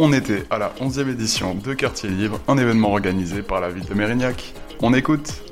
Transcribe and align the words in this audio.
On 0.00 0.12
était 0.12 0.44
à 0.48 0.58
la 0.58 0.72
11e 0.80 1.10
édition 1.10 1.56
de 1.56 1.74
Quartier 1.74 2.08
Libre, 2.08 2.38
un 2.46 2.56
événement 2.56 2.92
organisé 2.92 3.42
par 3.42 3.60
la 3.60 3.68
ville 3.68 3.84
de 3.84 3.94
Mérignac. 3.94 4.54
On 4.80 4.94
écoute 4.94 5.42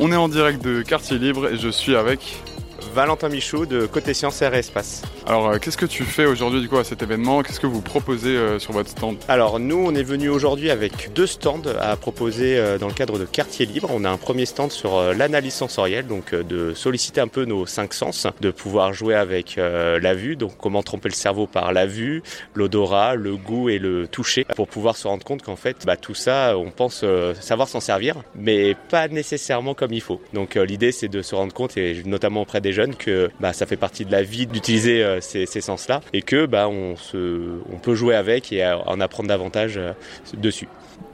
On 0.00 0.10
est 0.10 0.16
en 0.16 0.28
direct 0.28 0.60
de 0.64 0.82
Quartier 0.82 1.18
Libre 1.18 1.46
et 1.46 1.58
je 1.58 1.68
suis 1.68 1.94
avec 1.94 2.42
Valentin 2.92 3.28
Michaud 3.28 3.66
de 3.66 3.86
Côté 3.86 4.14
Sciences 4.14 4.42
et 4.42 4.46
Espace. 4.46 5.02
Alors, 5.26 5.50
euh, 5.50 5.58
qu'est-ce 5.58 5.76
que 5.76 5.86
tu 5.86 6.02
fais 6.02 6.26
aujourd'hui 6.26 6.60
du 6.60 6.68
coup 6.68 6.78
à 6.78 6.84
cet 6.84 7.02
événement? 7.02 7.42
Qu'est-ce 7.42 7.60
que 7.60 7.66
vous 7.68 7.82
proposez 7.82 8.36
euh, 8.36 8.58
sur 8.58 8.72
votre 8.72 8.90
stand? 8.90 9.16
Alors, 9.28 9.60
nous, 9.60 9.76
on 9.76 9.94
est 9.94 10.02
venu 10.02 10.28
aujourd'hui 10.28 10.70
avec 10.70 11.12
deux 11.14 11.26
stands 11.26 11.62
à 11.80 11.94
proposer 11.96 12.58
euh, 12.58 12.78
dans 12.78 12.88
le 12.88 12.92
cadre 12.92 13.18
de 13.18 13.24
Quartier 13.24 13.64
Libre. 13.64 13.90
On 13.92 14.04
a 14.04 14.10
un 14.10 14.16
premier 14.16 14.44
stand 14.44 14.72
sur 14.72 15.14
l'analyse 15.14 15.54
sensorielle, 15.54 16.06
donc 16.06 16.34
de 16.34 16.74
solliciter 16.74 17.20
un 17.20 17.28
peu 17.28 17.44
nos 17.44 17.64
cinq 17.64 17.94
sens, 17.94 18.26
de 18.40 18.50
pouvoir 18.50 18.92
jouer 18.92 19.14
avec 19.14 19.56
la 19.56 20.14
vue, 20.14 20.36
donc 20.36 20.52
comment 20.58 20.82
tromper 20.82 21.08
le 21.08 21.14
cerveau 21.14 21.46
par 21.46 21.72
la 21.72 21.86
vue, 21.86 22.22
l'odorat, 22.54 23.14
le 23.14 23.36
goût 23.36 23.68
et 23.68 23.78
le 23.78 24.08
toucher, 24.08 24.44
pour 24.56 24.68
pouvoir 24.68 24.96
se 24.96 25.06
rendre 25.06 25.24
compte 25.24 25.42
qu'en 25.42 25.56
fait, 25.56 25.84
bah, 25.86 25.96
tout 25.96 26.14
ça, 26.14 26.56
on 26.56 26.70
pense 26.70 27.04
savoir 27.40 27.68
s'en 27.68 27.80
servir, 27.80 28.16
mais 28.34 28.74
pas 28.88 29.08
nécessairement 29.08 29.74
comme 29.74 29.92
il 29.92 30.00
faut. 30.00 30.20
Donc, 30.32 30.56
l'idée, 30.56 30.92
c'est 30.92 31.08
de 31.08 31.22
se 31.22 31.34
rendre 31.34 31.52
compte, 31.52 31.76
et 31.76 32.02
notamment 32.04 32.42
auprès 32.42 32.60
des 32.60 32.72
jeunes, 32.72 32.79
que 32.86 33.30
bah, 33.40 33.52
ça 33.52 33.66
fait 33.66 33.76
partie 33.76 34.04
de 34.04 34.12
la 34.12 34.22
vie 34.22 34.46
d'utiliser 34.46 35.18
ces, 35.20 35.46
sens-là 35.46 36.00
et 36.12 36.22
que 36.22 36.46
bah, 36.46 36.68
on 36.68 36.96
peut 37.82 37.94
jouer 37.94 38.14
avec 38.14 38.52
et 38.52 38.64
en 38.64 39.00
apprendre 39.00 39.28
davantage 39.28 39.76
euh, 39.76 39.92
dessus. 40.34 40.68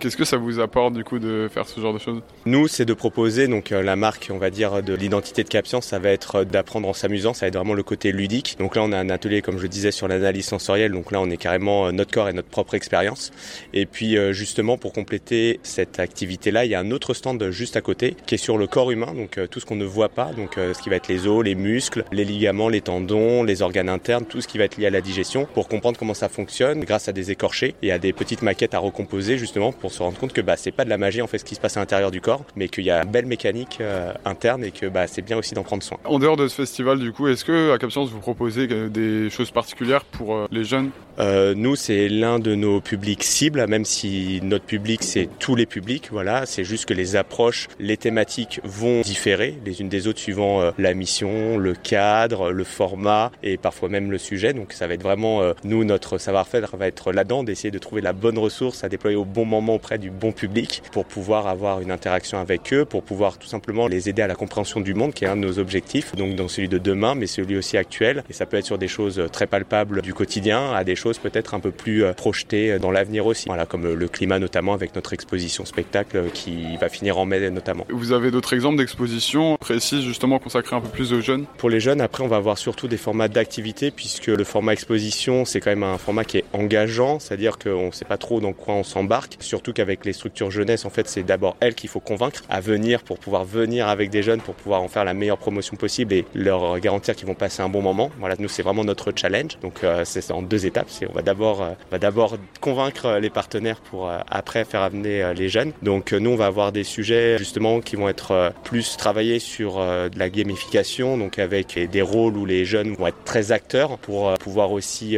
Qu'est-ce 0.00 0.16
que 0.16 0.24
ça 0.24 0.36
vous 0.36 0.60
apporte 0.60 0.94
du 0.94 1.02
coup 1.02 1.18
de 1.18 1.48
faire 1.52 1.66
ce 1.66 1.80
genre 1.80 1.92
de 1.92 1.98
choses? 1.98 2.22
Nous, 2.46 2.68
c'est 2.68 2.84
de 2.84 2.94
proposer 2.94 3.48
donc 3.48 3.72
euh, 3.72 3.82
la 3.82 3.96
marque, 3.96 4.28
on 4.32 4.38
va 4.38 4.48
dire, 4.48 4.80
de 4.80 4.94
l'identité 4.94 5.42
de 5.42 5.48
Capscience, 5.48 5.86
ça 5.86 5.98
va 5.98 6.10
être 6.10 6.36
euh, 6.36 6.44
d'apprendre 6.44 6.86
en 6.86 6.92
s'amusant, 6.92 7.34
ça 7.34 7.46
va 7.46 7.48
être 7.48 7.56
vraiment 7.56 7.74
le 7.74 7.82
côté 7.82 8.12
ludique. 8.12 8.56
Donc 8.60 8.76
là, 8.76 8.82
on 8.84 8.92
a 8.92 8.98
un 8.98 9.10
atelier, 9.10 9.42
comme 9.42 9.56
je 9.56 9.62
le 9.62 9.68
disais, 9.68 9.90
sur 9.90 10.06
l'analyse 10.06 10.46
sensorielle. 10.46 10.92
Donc 10.92 11.10
là, 11.10 11.20
on 11.20 11.28
est 11.30 11.36
carrément 11.36 11.88
euh, 11.88 11.90
notre 11.90 12.12
corps 12.12 12.28
et 12.28 12.32
notre 12.32 12.48
propre 12.48 12.74
expérience. 12.74 13.32
Et 13.74 13.86
puis 13.86 14.16
justement, 14.32 14.78
pour 14.78 14.92
compléter 14.92 15.58
cette 15.62 15.98
activité-là, 15.98 16.64
il 16.64 16.70
y 16.70 16.74
a 16.74 16.80
un 16.80 16.90
autre 16.90 17.12
stand 17.12 17.50
juste 17.50 17.76
à 17.76 17.80
côté 17.80 18.16
qui 18.26 18.36
est 18.36 18.38
sur 18.38 18.56
le 18.56 18.66
corps 18.66 18.90
humain, 18.90 19.12
donc 19.14 19.38
tout 19.50 19.60
ce 19.60 19.66
qu'on 19.66 19.76
ne 19.76 19.84
voit 19.84 20.08
pas, 20.08 20.32
donc 20.32 20.54
ce 20.56 20.80
qui 20.80 20.90
va 20.90 20.96
être 20.96 21.08
les 21.08 21.26
os, 21.26 21.44
les 21.44 21.54
muscles, 21.54 22.04
les 22.12 22.24
ligaments, 22.24 22.68
les 22.68 22.80
tendons, 22.80 23.42
les 23.42 23.62
organes 23.62 23.88
internes, 23.88 24.24
tout 24.24 24.40
ce 24.40 24.48
qui 24.48 24.58
va 24.58 24.64
être 24.64 24.76
lié 24.76 24.86
à 24.86 24.90
la 24.90 25.00
digestion, 25.00 25.46
pour 25.54 25.68
comprendre 25.68 25.98
comment 25.98 26.14
ça 26.14 26.28
fonctionne 26.28 26.84
grâce 26.84 27.08
à 27.08 27.12
des 27.12 27.30
écorchés 27.30 27.74
et 27.82 27.92
à 27.92 27.98
des 27.98 28.12
petites 28.12 28.42
maquettes 28.42 28.74
à 28.74 28.78
recomposer 28.78 29.38
justement 29.38 29.72
pour 29.72 29.87
se 29.88 30.02
rendre 30.02 30.18
compte 30.18 30.32
que 30.32 30.40
bah, 30.40 30.56
c'est 30.56 30.72
pas 30.72 30.84
de 30.84 30.90
la 30.90 30.98
magie 30.98 31.22
en 31.22 31.26
fait 31.26 31.38
ce 31.38 31.44
qui 31.44 31.54
se 31.54 31.60
passe 31.60 31.76
à 31.76 31.80
l'intérieur 31.80 32.10
du 32.10 32.20
corps, 32.20 32.44
mais 32.56 32.68
qu'il 32.68 32.84
y 32.84 32.90
a 32.90 33.02
une 33.02 33.10
belle 33.10 33.26
mécanique 33.26 33.78
euh, 33.80 34.12
interne 34.24 34.64
et 34.64 34.70
que 34.70 34.86
bah, 34.86 35.06
c'est 35.06 35.22
bien 35.22 35.36
aussi 35.36 35.54
d'en 35.54 35.62
prendre 35.62 35.82
soin. 35.82 35.98
En 36.04 36.18
dehors 36.18 36.36
de 36.36 36.48
ce 36.48 36.54
festival, 36.54 36.98
du 36.98 37.12
coup, 37.12 37.28
est-ce 37.28 37.44
que 37.44 37.72
à 37.72 37.78
Capscience 37.78 38.10
vous 38.10 38.20
proposez 38.20 38.68
euh, 38.70 38.88
des 38.88 39.30
choses 39.30 39.50
particulières 39.50 40.04
pour 40.04 40.34
euh, 40.34 40.46
les 40.50 40.64
jeunes? 40.64 40.90
Euh, 41.18 41.54
Nous, 41.56 41.76
c'est 41.76 42.08
l'un 42.08 42.38
de 42.38 42.54
nos 42.54 42.80
publics 42.80 43.24
cibles, 43.24 43.66
même 43.66 43.84
si 43.84 44.40
notre 44.42 44.64
public 44.64 45.02
c'est 45.02 45.28
tous 45.38 45.54
les 45.54 45.66
publics. 45.66 46.08
Voilà, 46.10 46.46
c'est 46.46 46.64
juste 46.64 46.86
que 46.86 46.94
les 46.94 47.16
approches, 47.16 47.68
les 47.78 47.96
thématiques 47.96 48.60
vont 48.64 49.00
différer 49.02 49.58
les 49.64 49.80
unes 49.80 49.88
des 49.88 50.06
autres 50.06 50.20
suivant 50.20 50.72
la 50.78 50.94
mission, 50.94 51.58
le 51.58 51.74
cadre, 51.74 52.50
le 52.50 52.64
format 52.64 53.30
et 53.42 53.56
parfois 53.56 53.88
même 53.88 54.10
le 54.10 54.18
sujet. 54.18 54.52
Donc 54.52 54.72
ça 54.72 54.86
va 54.86 54.94
être 54.94 55.02
vraiment 55.02 55.42
nous 55.64 55.84
notre 55.84 56.18
savoir-faire 56.18 56.76
va 56.76 56.86
être 56.86 57.12
là-dedans 57.12 57.44
d'essayer 57.44 57.70
de 57.70 57.78
trouver 57.78 58.00
la 58.02 58.12
bonne 58.12 58.38
ressource 58.38 58.84
à 58.84 58.88
déployer 58.88 59.16
au 59.16 59.24
bon 59.24 59.44
moment 59.44 59.76
auprès 59.76 59.98
du 59.98 60.10
bon 60.10 60.32
public 60.32 60.82
pour 60.92 61.04
pouvoir 61.04 61.46
avoir 61.46 61.80
une 61.80 61.90
interaction 61.90 62.38
avec 62.38 62.72
eux, 62.72 62.84
pour 62.84 63.02
pouvoir 63.02 63.38
tout 63.38 63.46
simplement 63.46 63.86
les 63.86 64.08
aider 64.08 64.22
à 64.22 64.26
la 64.26 64.34
compréhension 64.34 64.80
du 64.80 64.94
monde, 64.94 65.14
qui 65.14 65.24
est 65.24 65.28
un 65.28 65.36
de 65.36 65.40
nos 65.40 65.58
objectifs, 65.58 66.14
donc 66.14 66.34
dans 66.34 66.48
celui 66.48 66.68
de 66.68 66.78
demain, 66.78 67.14
mais 67.14 67.26
celui 67.26 67.56
aussi 67.56 67.76
actuel. 67.76 68.24
Et 68.28 68.32
ça 68.32 68.46
peut 68.46 68.56
être 68.56 68.66
sur 68.66 68.78
des 68.78 68.88
choses 68.88 69.22
très 69.32 69.46
palpables 69.46 70.02
du 70.02 70.14
quotidien, 70.14 70.72
à 70.72 70.84
des 70.84 70.96
choses 70.96 71.07
peut-être 71.16 71.54
un 71.54 71.60
peu 71.60 71.70
plus 71.70 72.04
euh, 72.04 72.12
projetées 72.12 72.78
dans 72.78 72.90
l'avenir 72.90 73.24
aussi. 73.24 73.46
Voilà, 73.46 73.64
comme 73.64 73.94
le 73.94 74.08
climat 74.08 74.38
notamment 74.38 74.74
avec 74.74 74.94
notre 74.94 75.14
exposition 75.14 75.64
spectacle 75.64 76.24
qui 76.34 76.76
va 76.76 76.90
finir 76.90 77.16
en 77.16 77.24
mai 77.24 77.48
notamment. 77.50 77.86
Vous 77.88 78.12
avez 78.12 78.30
d'autres 78.30 78.52
exemples 78.52 78.76
d'expositions 78.76 79.56
précises 79.56 80.02
justement 80.02 80.38
consacrées 80.38 80.76
un 80.76 80.80
peu 80.80 80.88
plus 80.88 81.14
aux 81.14 81.20
jeunes? 81.20 81.46
Pour 81.56 81.70
les 81.70 81.80
jeunes, 81.80 82.02
après 82.02 82.22
on 82.22 82.28
va 82.28 82.36
avoir 82.36 82.58
surtout 82.58 82.88
des 82.88 82.96
formats 82.96 83.28
d'activité 83.28 83.90
puisque 83.90 84.26
le 84.26 84.44
format 84.44 84.72
exposition 84.72 85.44
c'est 85.44 85.60
quand 85.60 85.70
même 85.70 85.84
un 85.84 85.98
format 85.98 86.24
qui 86.24 86.38
est 86.38 86.44
engageant, 86.52 87.18
c'est-à-dire 87.18 87.58
qu'on 87.58 87.86
ne 87.86 87.92
sait 87.92 88.04
pas 88.04 88.18
trop 88.18 88.40
dans 88.40 88.52
quoi 88.52 88.74
on 88.74 88.82
s'embarque, 88.82 89.36
surtout 89.40 89.72
qu'avec 89.72 90.04
les 90.04 90.12
structures 90.12 90.50
jeunesse, 90.50 90.84
en 90.84 90.90
fait, 90.90 91.08
c'est 91.08 91.22
d'abord 91.22 91.56
elles 91.60 91.74
qu'il 91.74 91.88
faut 91.88 92.00
convaincre 92.00 92.42
à 92.48 92.60
venir 92.60 93.02
pour 93.02 93.18
pouvoir 93.18 93.44
venir 93.44 93.88
avec 93.88 94.10
des 94.10 94.22
jeunes, 94.22 94.40
pour 94.40 94.54
pouvoir 94.54 94.82
en 94.82 94.88
faire 94.88 95.04
la 95.04 95.14
meilleure 95.14 95.38
promotion 95.38 95.76
possible 95.76 96.12
et 96.12 96.24
leur 96.34 96.78
garantir 96.80 97.14
qu'ils 97.14 97.26
vont 97.26 97.34
passer 97.34 97.62
un 97.62 97.68
bon 97.68 97.82
moment. 97.82 98.10
Voilà, 98.18 98.34
nous, 98.38 98.48
c'est 98.48 98.62
vraiment 98.62 98.84
notre 98.84 99.12
challenge. 99.14 99.58
Donc, 99.62 99.84
euh, 99.84 100.02
c'est 100.04 100.30
en 100.30 100.42
deux 100.42 100.66
étapes. 100.66 100.88
C'est 100.98 101.08
on 101.08 101.12
va 101.12 101.22
d'abord, 101.22 101.62
euh, 101.62 101.70
va 101.90 101.98
d'abord 101.98 102.36
convaincre 102.60 103.18
les 103.20 103.30
partenaires 103.30 103.80
pour 103.80 104.08
euh, 104.08 104.18
après 104.28 104.64
faire 104.64 104.82
amener 104.82 105.32
les 105.34 105.48
jeunes. 105.48 105.72
Donc, 105.82 106.12
nous, 106.12 106.30
on 106.30 106.36
va 106.36 106.46
avoir 106.46 106.72
des 106.72 106.84
sujets 106.84 107.38
justement 107.38 107.80
qui 107.80 107.96
vont 107.96 108.08
être 108.08 108.52
plus 108.64 108.96
travaillés 108.96 109.38
sur 109.38 109.78
de 109.78 110.18
la 110.18 110.28
gamification, 110.28 111.16
donc 111.16 111.38
avec 111.38 111.78
des 111.78 112.02
rôles 112.02 112.36
où 112.36 112.44
les 112.46 112.64
jeunes 112.64 112.94
vont 112.94 113.06
être 113.06 113.24
très 113.24 113.52
acteurs 113.52 113.98
pour 113.98 114.34
pouvoir 114.34 114.72
aussi 114.72 115.16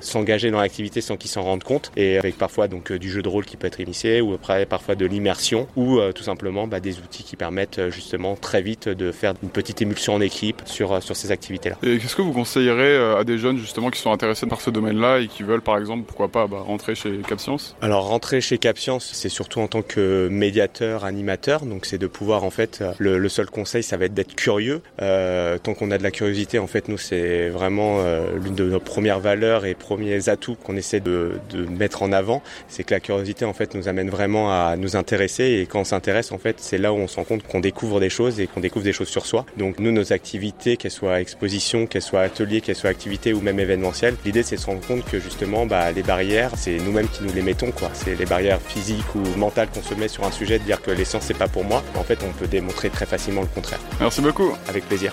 s'engager 0.00 0.50
dans 0.50 0.60
l'activité 0.60 1.00
sans 1.00 1.16
qu'ils 1.16 1.30
s'en 1.30 1.42
rendent 1.42 1.64
compte 1.64 1.92
et 1.96 2.18
avec 2.18 2.38
parfois 2.38 2.68
donc 2.68 2.92
du 2.92 3.10
jeu 3.10 3.22
de 3.22 3.28
rôle 3.28 3.44
qui 3.44 3.56
peut 3.56 3.66
être 3.66 3.80
initié 3.80 4.20
ou 4.20 4.34
après 4.34 4.66
parfois 4.66 4.94
de 4.94 5.06
l'immersion 5.06 5.66
ou 5.76 5.98
euh, 5.98 6.12
tout 6.12 6.22
simplement 6.22 6.66
bah, 6.66 6.80
des 6.80 6.98
outils 6.98 7.24
qui 7.24 7.36
permettent 7.36 7.78
euh, 7.78 7.90
justement 7.90 8.36
très 8.36 8.62
vite 8.62 8.88
de 8.88 9.12
faire 9.12 9.34
une 9.42 9.50
petite 9.50 9.82
émulsion 9.82 10.14
en 10.14 10.20
équipe 10.20 10.62
sur, 10.64 10.92
euh, 10.92 11.00
sur 11.00 11.16
ces 11.16 11.30
activités-là. 11.30 11.76
Et 11.82 11.98
qu'est-ce 11.98 12.16
que 12.16 12.22
vous 12.22 12.32
conseillerez 12.32 12.96
à 12.96 13.24
des 13.24 13.38
jeunes 13.38 13.58
justement 13.58 13.90
qui 13.90 14.00
sont 14.00 14.12
intéressés 14.12 14.46
par 14.46 14.60
ce 14.60 14.70
domaine-là 14.70 15.20
et 15.22 15.28
qui 15.28 15.42
veulent 15.42 15.62
par 15.62 15.78
exemple, 15.78 16.04
pourquoi 16.06 16.28
pas, 16.28 16.46
bah, 16.46 16.62
rentrer 16.64 16.94
chez 16.94 17.18
CapScience 17.26 17.76
Alors 17.80 18.06
rentrer 18.06 18.40
chez 18.40 18.58
CapScience, 18.58 19.10
c'est 19.12 19.28
surtout 19.28 19.60
en 19.60 19.68
tant 19.68 19.82
que 19.82 20.28
médiateur, 20.30 21.04
animateur, 21.04 21.64
donc 21.64 21.86
c'est 21.86 21.98
de 21.98 22.06
pouvoir 22.06 22.44
en 22.44 22.50
fait, 22.50 22.82
le, 22.98 23.28
seul 23.28 23.46
conseil 23.46 23.82
ça 23.82 23.96
va 23.96 24.06
être 24.06 24.14
d'être 24.14 24.34
curieux. 24.34 24.82
tant 24.98 25.74
qu'on 25.74 25.90
a 25.90 25.98
de 25.98 26.02
la 26.02 26.10
curiosité, 26.10 26.58
en 26.58 26.66
fait 26.66 26.88
nous 26.88 26.98
c'est 26.98 27.48
vraiment 27.48 28.00
l'une 28.34 28.54
de 28.54 28.64
nos 28.64 28.80
premières 28.80 29.20
valeurs 29.20 29.64
et 29.64 29.74
premiers 29.74 30.28
atouts 30.28 30.56
qu'on 30.56 30.76
essaie 30.76 31.00
de, 31.00 31.32
de 31.50 31.64
mettre 31.64 32.02
en 32.02 32.12
avant, 32.12 32.42
c'est 32.68 32.84
que 32.84 32.94
la 32.94 33.00
curiosité 33.00 33.44
en 33.44 33.52
fait 33.52 33.74
nous 33.74 33.88
amène 33.88 34.10
vraiment 34.10 34.52
à 34.52 34.76
nous 34.76 34.96
intéresser 34.96 35.60
et 35.60 35.66
quand 35.66 35.80
on 35.80 35.84
s'intéresse 35.84 36.32
en 36.32 36.38
fait 36.38 36.56
c'est 36.58 36.78
là 36.78 36.92
où 36.92 36.96
on 36.96 37.08
se 37.08 37.16
rend 37.16 37.24
compte 37.24 37.42
qu'on 37.42 37.60
découvre 37.60 38.00
des 38.00 38.10
choses 38.10 38.40
et 38.40 38.46
qu'on 38.46 38.60
découvre 38.60 38.84
des 38.84 38.92
choses 38.92 39.08
sur 39.08 39.26
soi. 39.26 39.46
Donc 39.56 39.78
nous 39.78 39.92
nos 39.92 40.12
activités, 40.12 40.76
qu'elles 40.76 40.90
soient 40.90 41.20
expositions, 41.20 41.86
qu'elles 41.86 42.02
soient 42.02 42.20
ateliers, 42.20 42.60
qu'elles 42.60 42.76
soient 42.76 42.90
activités 42.90 43.32
ou 43.32 43.40
même 43.40 43.60
événementielles, 43.60 44.16
l'idée 44.24 44.42
c'est 44.42 44.56
de 44.56 44.60
se 44.60 44.66
rendre 44.66 44.86
compte 44.86 45.01
que 45.04 45.20
justement 45.20 45.66
bah, 45.66 45.90
les 45.92 46.02
barrières 46.02 46.52
c'est 46.56 46.78
nous-mêmes 46.78 47.08
qui 47.08 47.22
nous 47.22 47.32
les 47.32 47.42
mettons 47.42 47.70
quoi. 47.70 47.90
C'est 47.92 48.14
les 48.14 48.26
barrières 48.26 48.60
physiques 48.60 49.14
ou 49.14 49.22
mentales 49.38 49.68
qu'on 49.68 49.82
se 49.82 49.94
met 49.94 50.08
sur 50.08 50.24
un 50.24 50.30
sujet 50.30 50.58
de 50.58 50.64
dire 50.64 50.80
que 50.80 50.90
l'essence 50.90 51.24
c'est 51.26 51.38
pas 51.38 51.48
pour 51.48 51.64
moi. 51.64 51.82
En 51.96 52.02
fait 52.02 52.20
on 52.22 52.32
peut 52.32 52.46
démontrer 52.46 52.90
très 52.90 53.06
facilement 53.06 53.42
le 53.42 53.48
contraire. 53.48 53.80
Merci 54.00 54.20
beaucoup. 54.20 54.52
Avec 54.68 54.86
plaisir. 54.86 55.12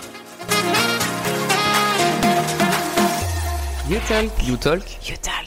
You 3.89 3.97
talk. 4.07 4.29
You 4.47 4.55
talk. 4.57 4.83
You 5.07 5.16
talk. 5.22 5.38